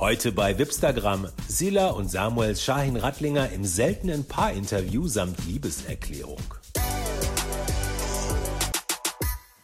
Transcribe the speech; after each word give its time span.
Heute 0.00 0.30
bei 0.30 0.56
Wipstagram 0.56 1.26
Sila 1.48 1.88
und 1.88 2.08
Samuel 2.08 2.54
Shahin 2.54 2.96
Rattlinger 2.96 3.50
im 3.50 3.64
seltenen 3.64 4.28
Paarinterview 4.28 5.08
samt 5.08 5.44
Liebeserklärung. 5.44 6.38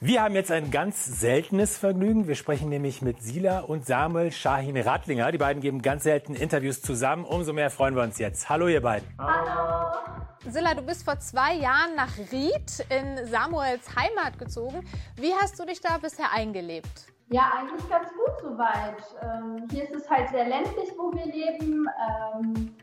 Wir 0.01 0.23
haben 0.23 0.35
jetzt 0.35 0.51
ein 0.51 0.73
ganz 0.73 1.21
seltenes 1.21 1.79
Vergnügen. 1.79 2.27
Wir 2.27 2.35
sprechen 2.35 2.69
nämlich 2.69 3.01
mit 3.01 3.23
Sila 3.23 3.61
und 3.61 3.87
Samuel 3.87 4.33
Shahin 4.33 4.77
Rattlinger. 4.77 5.31
Die 5.31 5.39
beiden 5.39 5.63
geben 5.63 5.83
ganz 5.83 6.03
selten 6.03 6.35
Interviews 6.35 6.83
zusammen. 6.83 7.25
Umso 7.25 7.53
mehr 7.53 7.71
freuen 7.71 7.95
wir 7.95 8.03
uns 8.03 8.19
jetzt. 8.19 8.49
Hallo 8.49 8.67
ihr 8.67 8.83
beiden. 8.83 9.07
Hallo. 9.17 9.95
Silla, 10.51 10.75
du 10.75 10.83
bist 10.83 11.05
vor 11.05 11.21
zwei 11.21 11.55
Jahren 11.55 11.95
nach 11.95 12.11
Ried 12.33 12.85
in 12.89 13.25
Samuels 13.29 13.95
Heimat 13.95 14.37
gezogen. 14.41 14.85
Wie 15.15 15.33
hast 15.41 15.61
du 15.61 15.65
dich 15.65 15.81
da 15.81 15.97
bisher 15.97 16.33
eingelebt? 16.33 17.07
Ja, 17.31 17.53
eigentlich 17.57 17.89
ganz 17.89 18.09
gut 18.09 18.24
soweit. 18.41 19.03
Ähm, 19.23 19.67
hier 19.71 19.85
ist 19.85 19.95
es 19.95 20.11
halt 20.11 20.29
sehr 20.31 20.47
ländlich, 20.47 20.91
wo 20.97 21.13
wir 21.13 21.27
leben. 21.27 21.87
Ähm, 22.35 22.75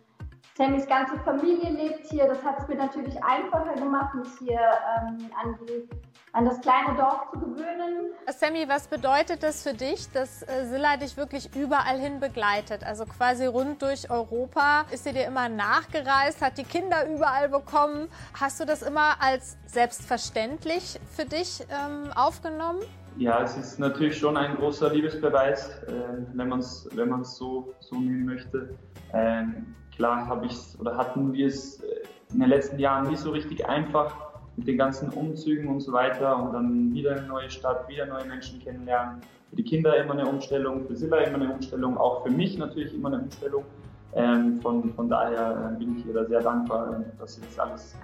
Sammys 0.57 0.85
ganze 0.85 1.17
Familie 1.19 1.69
lebt 1.69 2.05
hier. 2.07 2.27
Das 2.27 2.43
hat 2.43 2.59
es 2.59 2.67
mir 2.67 2.75
natürlich 2.75 3.15
einfacher 3.23 3.73
gemacht, 3.73 4.13
mich 4.15 4.27
hier 4.39 4.59
ähm, 4.59 5.29
an, 5.41 5.57
die, 5.61 5.89
an, 6.33 6.45
das 6.45 6.59
kleine 6.59 6.95
Dorf 6.97 7.31
zu 7.31 7.39
gewöhnen. 7.39 8.11
Sammy, 8.27 8.67
was 8.67 8.87
bedeutet 8.87 9.43
das 9.43 9.63
für 9.63 9.73
dich, 9.73 10.11
dass 10.11 10.43
äh, 10.43 10.65
Silla 10.65 10.97
dich 10.97 11.15
wirklich 11.15 11.55
überall 11.55 11.97
hin 11.97 12.19
begleitet? 12.19 12.83
Also 12.83 13.05
quasi 13.05 13.45
rund 13.45 13.81
durch 13.81 14.11
Europa. 14.11 14.85
Ist 14.91 15.05
sie 15.05 15.13
dir 15.13 15.25
immer 15.25 15.47
nachgereist, 15.47 16.41
hat 16.41 16.57
die 16.57 16.65
Kinder 16.65 17.07
überall 17.07 17.47
bekommen? 17.47 18.09
Hast 18.39 18.59
du 18.59 18.65
das 18.65 18.81
immer 18.81 19.21
als 19.21 19.57
selbstverständlich 19.65 20.99
für 21.15 21.25
dich 21.25 21.65
ähm, 21.69 22.11
aufgenommen? 22.13 22.81
Ja, 23.17 23.43
es 23.43 23.57
ist 23.57 23.79
natürlich 23.79 24.17
schon 24.17 24.37
ein 24.37 24.55
großer 24.55 24.91
Liebesbeweis, 24.93 25.83
äh, 25.83 25.91
wenn 26.33 26.49
man 26.49 26.59
es 26.59 26.89
wenn 26.95 27.23
so, 27.23 27.73
so 27.79 27.95
nehmen 27.95 28.25
möchte. 28.25 28.69
Ähm, 29.13 29.75
klar 29.95 30.25
habe 30.27 30.45
ich 30.45 30.57
oder 30.79 30.95
hatten 30.97 31.33
wir 31.33 31.47
es 31.47 31.81
äh, 31.81 32.03
in 32.33 32.39
den 32.39 32.49
letzten 32.49 32.79
Jahren 32.79 33.09
nicht 33.09 33.19
so 33.19 33.31
richtig 33.31 33.67
einfach 33.67 34.15
mit 34.55 34.67
den 34.67 34.77
ganzen 34.77 35.09
Umzügen 35.09 35.67
und 35.67 35.81
so 35.81 35.91
weiter 35.91 36.41
und 36.41 36.53
dann 36.53 36.93
wieder 36.93 37.11
eine 37.11 37.27
neue 37.27 37.49
Stadt, 37.49 37.87
wieder 37.89 38.05
neue 38.05 38.25
Menschen 38.25 38.59
kennenlernen. 38.59 39.21
Für 39.49 39.55
die 39.57 39.63
Kinder 39.63 39.95
immer 39.97 40.13
eine 40.13 40.25
Umstellung, 40.25 40.85
für 40.87 40.95
Silla 40.95 41.17
immer 41.17 41.35
eine 41.35 41.53
Umstellung, 41.53 41.97
auch 41.97 42.23
für 42.23 42.31
mich 42.31 42.57
natürlich 42.57 42.93
immer 42.93 43.09
eine 43.09 43.23
Umstellung. 43.23 43.65
Ähm, 44.13 44.59
von, 44.61 44.93
von 44.93 45.09
daher 45.09 45.73
äh, 45.73 45.79
bin 45.79 45.97
ich 45.97 46.05
ihr 46.05 46.13
da 46.13 46.25
sehr 46.25 46.41
dankbar, 46.41 47.03
dass 47.19 47.35
sie 47.35 47.41
das 47.41 47.59
alles 47.59 47.95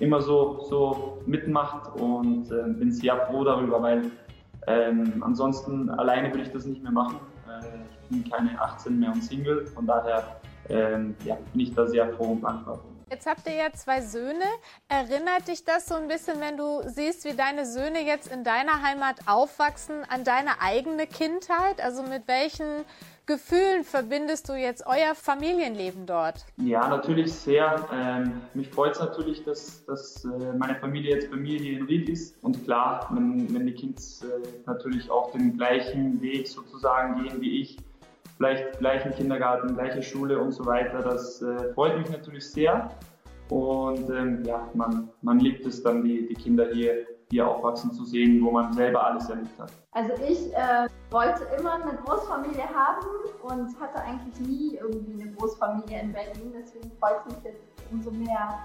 immer 0.00 0.20
so, 0.20 0.60
so 0.68 1.18
mitmacht 1.26 1.90
und 2.00 2.50
äh, 2.52 2.62
bin 2.78 2.92
sehr 2.92 3.16
froh 3.26 3.44
darüber, 3.44 3.82
weil 3.82 4.02
ähm, 4.68 5.22
ansonsten 5.24 5.88
alleine 5.90 6.28
würde 6.30 6.42
ich 6.42 6.52
das 6.52 6.66
nicht 6.66 6.82
mehr 6.82 6.92
machen. 6.92 7.16
Äh, 7.48 7.64
ich 8.02 8.08
bin 8.08 8.30
keine 8.30 8.60
18 8.60 8.98
mehr 8.98 9.12
und 9.12 9.22
Single, 9.22 9.66
von 9.66 9.86
daher 9.86 10.40
ähm, 10.68 11.14
ja, 11.24 11.36
bin 11.52 11.62
ich 11.62 11.74
da 11.74 11.86
sehr 11.86 12.12
froh 12.14 12.32
und 12.32 12.42
dankbar. 12.42 12.80
Jetzt 13.10 13.26
habt 13.26 13.46
ihr 13.46 13.54
ja 13.54 13.72
zwei 13.72 14.02
Söhne. 14.02 14.44
Erinnert 14.88 15.48
dich 15.48 15.64
das 15.64 15.86
so 15.86 15.94
ein 15.94 16.08
bisschen, 16.08 16.40
wenn 16.40 16.58
du 16.58 16.82
siehst, 16.86 17.24
wie 17.24 17.34
deine 17.34 17.64
Söhne 17.64 18.04
jetzt 18.04 18.30
in 18.30 18.44
deiner 18.44 18.82
Heimat 18.82 19.16
aufwachsen, 19.26 20.04
an 20.10 20.24
deine 20.24 20.60
eigene 20.60 21.06
Kindheit? 21.06 21.80
Also 21.80 22.02
mit 22.02 22.28
welchen 22.28 22.84
Gefühlen 23.24 23.84
verbindest 23.84 24.50
du 24.50 24.54
jetzt 24.54 24.86
euer 24.86 25.14
Familienleben 25.14 26.04
dort? 26.04 26.44
Ja, 26.58 26.86
natürlich 26.86 27.32
sehr. 27.32 27.86
Ähm, 27.92 28.42
mich 28.52 28.68
freut 28.68 28.92
es 28.92 29.00
natürlich, 29.00 29.42
dass, 29.44 29.84
dass 29.86 30.26
äh, 30.26 30.52
meine 30.58 30.74
Familie 30.76 31.14
jetzt 31.14 31.30
bei 31.30 31.36
mir 31.36 31.58
hier 31.58 31.78
in 31.78 31.86
Ried 31.86 32.10
ist. 32.10 32.36
Und 32.42 32.64
klar, 32.64 33.08
wenn, 33.10 33.54
wenn 33.54 33.66
die 33.66 33.74
Kids 33.74 34.22
äh, 34.22 34.26
natürlich 34.66 35.10
auch 35.10 35.32
den 35.32 35.56
gleichen 35.56 36.20
Weg 36.20 36.46
sozusagen 36.46 37.22
gehen 37.22 37.40
wie 37.40 37.62
ich, 37.62 37.78
vielleicht 38.38 38.78
gleichen 38.78 39.12
Kindergarten, 39.14 39.74
gleiche 39.74 40.02
Schule 40.02 40.40
und 40.40 40.52
so 40.52 40.64
weiter, 40.64 41.02
das 41.02 41.42
äh, 41.42 41.74
freut 41.74 41.98
mich 41.98 42.08
natürlich 42.10 42.50
sehr. 42.50 42.90
Und 43.50 44.08
ähm, 44.10 44.42
ja, 44.44 44.68
man, 44.74 45.10
man 45.22 45.40
liebt 45.40 45.66
es 45.66 45.82
dann, 45.82 46.02
die, 46.02 46.26
die 46.28 46.34
Kinder 46.34 46.68
hier 46.72 47.06
hier 47.30 47.46
aufwachsen 47.46 47.92
zu 47.92 48.04
sehen, 48.04 48.42
wo 48.42 48.50
man 48.50 48.72
selber 48.72 49.04
alles 49.04 49.28
erlebt 49.28 49.58
hat? 49.58 49.72
Also 49.92 50.12
ich 50.26 50.54
äh, 50.54 50.88
wollte 51.10 51.44
immer 51.58 51.74
eine 51.74 51.96
Großfamilie 52.04 52.64
haben 52.74 53.06
und 53.42 53.80
hatte 53.80 54.02
eigentlich 54.02 54.40
nie 54.40 54.76
irgendwie 54.76 55.22
eine 55.22 55.32
Großfamilie 55.32 56.00
in 56.00 56.12
Berlin, 56.12 56.54
deswegen 56.54 56.90
freut 56.98 57.18
es 57.26 57.34
mich 57.34 57.44
jetzt 57.44 57.62
umso 57.90 58.10
mehr. 58.10 58.58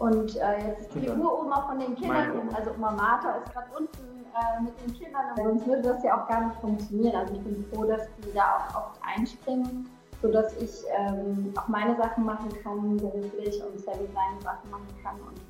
Und 0.00 0.36
äh, 0.36 0.68
jetzt 0.68 0.80
ist 0.80 0.94
die 0.94 1.08
Uroma 1.08 1.68
von 1.68 1.78
den 1.78 1.94
Kindern, 1.94 2.48
also 2.54 2.72
Oma 2.72 2.90
Martha 2.90 3.36
ist 3.36 3.52
gerade 3.52 3.68
unten 3.78 4.24
äh, 4.34 4.62
mit 4.62 4.72
den 4.80 4.94
Kindern, 4.94 5.24
sonst 5.36 5.66
würde 5.66 5.82
das 5.82 6.02
ja 6.02 6.20
auch 6.20 6.26
gar 6.26 6.48
nicht 6.48 6.60
funktionieren. 6.60 7.14
Also 7.14 7.34
ich 7.34 7.40
bin 7.40 7.64
froh, 7.72 7.84
dass 7.84 8.08
die 8.18 8.32
da 8.34 8.66
auch 8.72 8.76
oft 8.76 9.00
einspringen 9.02 9.88
sodass 10.22 10.54
ich 10.60 10.70
ähm, 10.98 11.52
auch 11.56 11.68
meine 11.68 11.96
Sachen 11.96 12.24
machen 12.24 12.50
kann 12.62 12.96
beruflich 12.96 13.62
und 13.62 13.80
Sammy 13.80 14.08
seine 14.12 14.40
Sachen 14.42 14.70
machen 14.70 14.88
kann. 15.02 15.16
Und 15.20 15.40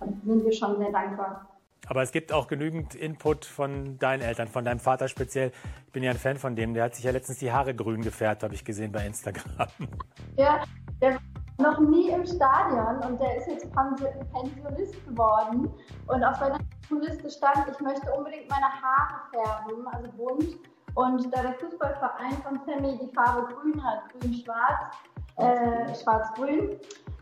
da 0.00 0.06
sind 0.06 0.44
wir 0.44 0.52
schon 0.52 0.78
sehr 0.78 0.92
dankbar. 0.92 1.48
Aber 1.86 2.02
es 2.02 2.12
gibt 2.12 2.32
auch 2.32 2.48
genügend 2.48 2.94
Input 2.94 3.46
von 3.46 3.98
deinen 3.98 4.20
Eltern, 4.20 4.48
von 4.48 4.64
deinem 4.64 4.80
Vater 4.80 5.08
speziell. 5.08 5.52
Ich 5.86 5.92
bin 5.92 6.02
ja 6.02 6.10
ein 6.10 6.18
Fan 6.18 6.36
von 6.36 6.54
dem. 6.54 6.74
Der 6.74 6.84
hat 6.84 6.94
sich 6.94 7.04
ja 7.04 7.12
letztens 7.12 7.38
die 7.38 7.50
Haare 7.50 7.74
grün 7.74 8.02
gefärbt, 8.02 8.42
habe 8.42 8.54
ich 8.54 8.64
gesehen 8.64 8.92
bei 8.92 9.06
Instagram. 9.06 9.68
Ja, 10.36 10.62
der 11.00 11.18
noch 11.58 11.78
nie 11.80 12.10
im 12.10 12.24
Stadion 12.24 12.98
und 13.04 13.20
der 13.20 13.36
ist 13.36 13.48
jetzt 13.48 13.70
Pensionist 13.72 15.06
geworden. 15.06 15.70
Und 16.06 16.24
auf 16.24 16.36
seiner 16.36 16.58
Liste 16.90 17.30
stand, 17.30 17.66
ich 17.70 17.80
möchte 17.80 18.10
unbedingt 18.12 18.48
meine 18.48 18.66
Haare 18.66 19.20
färben, 19.30 19.86
also 19.88 20.08
bunt. 20.12 20.56
Und 20.94 21.34
da 21.34 21.42
der 21.42 21.54
Fußballverein 21.54 22.32
von 22.42 22.60
Sammy 22.64 22.98
die 22.98 23.12
Farbe 23.14 23.54
grün 23.54 23.82
hat, 23.84 24.08
grün-schwarz, 24.12 24.96
äh, 25.36 25.94
schwarz-grün, 25.94 26.78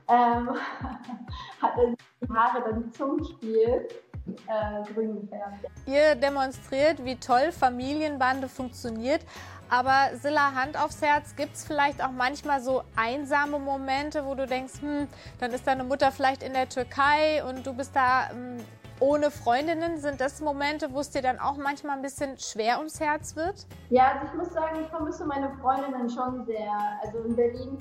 ähm, 0.09 0.51
hat 1.63 1.73
er 1.77 1.95
die 2.23 2.35
Haare 2.35 2.63
dann 2.63 2.93
zum 2.93 3.23
Spiel 3.25 3.89
äh, 4.27 4.93
grün 4.93 5.21
gefärbt. 5.21 5.67
Ihr 5.87 6.15
demonstriert, 6.15 7.05
wie 7.05 7.17
toll 7.17 7.53
Familienbande 7.53 8.49
funktioniert. 8.49 9.23
Aber 9.69 10.17
Silla, 10.23 10.55
Hand 10.55 10.81
aufs 10.81 11.03
Herz, 11.03 11.35
gibt 11.35 11.57
es 11.57 11.65
vielleicht 11.65 12.03
auch 12.03 12.13
manchmal 12.13 12.61
so 12.61 12.83
einsame 12.95 13.59
Momente, 13.59 14.25
wo 14.25 14.35
du 14.35 14.47
denkst, 14.47 14.81
hm, 14.81 15.09
dann 15.41 15.53
ist 15.53 15.67
deine 15.67 15.83
Mutter 15.83 16.13
vielleicht 16.13 16.43
in 16.43 16.53
der 16.53 16.69
Türkei 16.69 17.43
und 17.45 17.67
du 17.67 17.75
bist 17.75 17.95
da 17.97 18.29
hm, 18.31 18.59
ohne 19.01 19.31
Freundinnen. 19.31 19.99
Sind 19.99 20.21
das 20.21 20.41
Momente, 20.41 20.93
wo 20.93 21.01
es 21.01 21.11
dir 21.11 21.23
dann 21.23 21.41
auch 21.41 21.57
manchmal 21.57 21.97
ein 21.97 22.03
bisschen 22.03 22.39
schwer 22.39 22.79
ums 22.79 23.01
Herz 23.01 23.35
wird? 23.35 23.67
Ja, 23.91 24.13
also 24.13 24.27
ich 24.27 24.35
muss 24.35 24.53
sagen, 24.53 24.81
ich 24.81 24.89
vermisse 24.89 25.25
meine 25.27 25.51
Freundinnen 25.61 26.09
schon 26.09 26.45
sehr. 26.47 26.73
Also 27.03 27.19
in 27.25 27.35
Berlin 27.35 27.79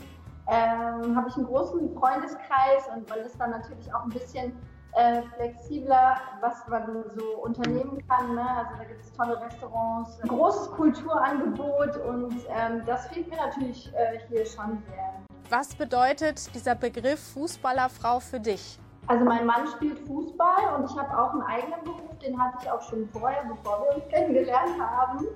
ähm, 0.47 1.15
habe 1.15 1.29
ich 1.29 1.35
einen 1.35 1.45
großen 1.45 1.93
Freundeskreis 1.97 2.87
und 2.95 3.07
man 3.09 3.19
ist 3.19 3.39
dann 3.39 3.51
natürlich 3.51 3.93
auch 3.93 4.03
ein 4.03 4.09
bisschen 4.09 4.53
äh, 4.95 5.21
flexibler, 5.35 6.17
was 6.41 6.67
man 6.67 7.03
so 7.15 7.25
unternehmen 7.43 8.01
kann. 8.07 8.35
Ne? 8.35 8.41
Also 8.41 8.71
da 8.77 8.83
gibt 8.85 9.03
es 9.03 9.11
tolle 9.13 9.41
Restaurants, 9.41 10.19
großes 10.27 10.71
Kulturangebot 10.71 11.97
und 11.97 12.33
ähm, 12.49 12.81
das 12.85 13.07
fehlt 13.07 13.29
mir 13.29 13.37
natürlich 13.37 13.91
äh, 13.93 14.19
hier 14.29 14.45
schon 14.45 14.81
sehr. 14.87 15.25
Was 15.49 15.75
bedeutet 15.75 16.53
dieser 16.55 16.75
Begriff 16.75 17.19
Fußballerfrau 17.33 18.19
für 18.19 18.39
dich? 18.39 18.79
Also 19.07 19.23
mein 19.23 19.45
Mann 19.45 19.67
spielt 19.67 19.99
Fußball 20.07 20.75
und 20.77 20.89
ich 20.89 20.97
habe 20.97 21.15
auch 21.17 21.33
einen 21.33 21.43
eigenen 21.43 21.83
Beruf, 21.83 22.17
den 22.25 22.39
hatte 22.41 22.57
ich 22.61 22.71
auch 22.71 22.81
schon 22.81 23.07
vorher, 23.09 23.43
bevor 23.43 23.83
wir 23.83 23.95
uns 23.95 24.07
kennengelernt 24.09 24.79
haben. 24.79 25.27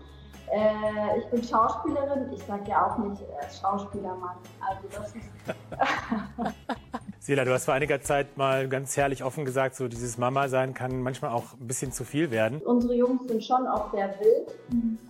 Äh, 0.52 1.20
ich 1.20 1.26
bin 1.28 1.44
Schauspielerin, 1.44 2.32
ich 2.34 2.44
sage 2.44 2.64
ja 2.72 2.88
auch 2.88 2.98
nicht 2.98 3.22
äh, 3.22 3.26
Schauspielermann. 3.62 4.38
Also 4.68 4.88
das 4.92 5.14
ist 5.16 5.30
Sela, 7.22 7.44
du 7.44 7.52
hast 7.52 7.66
vor 7.66 7.74
einiger 7.74 8.00
Zeit 8.02 8.38
mal 8.38 8.70
ganz 8.70 8.96
herrlich 8.96 9.26
offen 9.26 9.44
gesagt, 9.44 9.76
so 9.76 9.90
dieses 9.90 10.18
Mama-Sein 10.18 10.74
kann 10.74 11.02
manchmal 11.02 11.32
auch 11.32 11.54
ein 11.60 11.68
bisschen 11.68 11.92
zu 11.92 12.06
viel 12.06 12.32
werden. 12.32 12.62
Unsere 12.62 12.96
Jungs 12.96 13.28
sind 13.28 13.44
schon 13.44 13.68
auch 13.68 13.92
sehr 13.92 14.18
wild. 14.22 14.58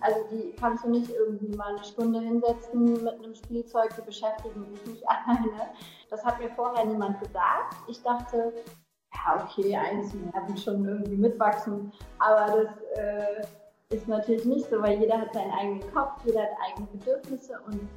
Also 0.00 0.18
die 0.32 0.52
kannst 0.58 0.84
du 0.84 0.90
nicht 0.90 1.08
irgendwie 1.08 1.56
mal 1.56 1.76
eine 1.76 1.84
Stunde 1.84 2.20
hinsetzen 2.20 3.04
mit 3.04 3.14
einem 3.14 3.32
Spielzeug, 3.32 3.94
die 3.96 4.02
beschäftigen 4.02 4.66
sich 4.74 4.86
nicht 4.86 5.04
alleine. 5.08 5.70
Das 6.10 6.24
hat 6.24 6.40
mir 6.40 6.50
vorher 6.50 6.84
niemand 6.84 7.20
gesagt. 7.20 7.76
Ich 7.86 8.02
dachte, 8.02 8.54
ja 9.14 9.44
okay, 9.44 9.76
eins 9.76 10.12
werden 10.12 10.56
schon 10.56 10.84
irgendwie 10.84 11.16
mitwachsen. 11.16 11.92
Aber 12.18 12.64
das 12.64 13.04
äh, 13.04 13.94
ist 13.94 14.08
natürlich 14.08 14.44
nicht 14.46 14.68
so, 14.68 14.82
weil 14.82 14.98
jeder 14.98 15.20
hat 15.20 15.32
seinen 15.32 15.52
eigenen 15.52 15.94
Kopf, 15.94 16.24
jeder 16.24 16.42
hat 16.42 16.50
eigene 16.66 16.88
Bedürfnisse 16.88 17.60
und 17.66 17.88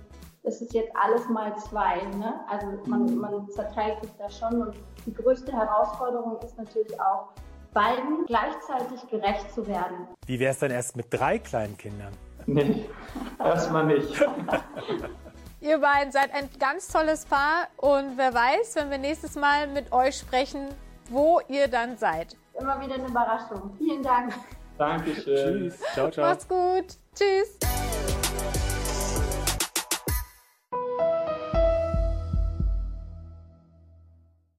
es 0.44 0.62
ist 0.62 0.74
jetzt 0.74 0.92
alles 0.96 1.28
mal 1.30 1.56
zwei. 1.58 2.02
Ne? 2.18 2.34
Also 2.48 2.68
man, 2.86 3.18
man 3.18 3.50
zerteilt 3.50 4.02
sich 4.02 4.12
da 4.18 4.30
schon 4.30 4.62
und 4.62 4.76
die 5.06 5.14
größte 5.14 5.52
Herausforderung 5.52 6.40
ist 6.42 6.58
natürlich 6.58 7.00
auch, 7.00 7.30
beiden 7.74 8.26
gleichzeitig 8.28 9.08
gerecht 9.10 9.52
zu 9.54 9.66
werden. 9.66 10.08
Wie 10.28 10.40
wäre 10.40 10.52
es 10.52 10.60
dann 10.60 10.72
erst 10.72 10.96
mit 10.96 11.08
drei 11.10 11.40
kleinen 11.40 11.78
Kindern? 11.78 12.14
Nee, 12.46 12.90
erstmal 13.40 13.86
nicht. 13.86 14.14
Ihr 15.62 15.80
beiden 15.80 16.12
seid 16.12 16.34
ein 16.34 16.50
ganz 16.60 16.90
tolles 16.90 17.26
Paar 17.26 17.68
und 17.78 18.18
wer 18.18 18.34
weiß, 18.34 18.76
wenn 18.76 18.92
wir 18.92 18.98
nächstes 18.98 19.36
Mal 19.36 19.68
mit 19.68 19.94
euch 19.94 20.18
sprechen, 20.18 20.68
wo 21.10 21.40
ihr 21.48 21.70
dann 21.70 21.98
seid. 21.98 22.36
Immer 22.60 22.82
wieder 22.82 22.96
eine 22.96 23.08
Überraschung. 23.08 23.74
Vielen 23.78 24.04
Dank. 24.04 24.34
Dankeschön. 24.78 25.70
Tschüss. 25.70 25.80
Ciao, 25.94 26.12
ciao. 26.12 26.28
Macht's 26.28 26.48
gut. 26.48 26.98
Tschüss. 27.16 27.63